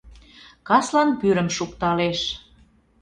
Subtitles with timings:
[0.67, 2.19] Каслан пӱрым шукталеш.